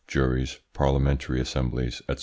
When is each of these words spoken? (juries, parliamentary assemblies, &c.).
(juries, 0.07 0.57
parliamentary 0.73 1.39
assemblies, 1.39 2.01
&c.). 2.09 2.15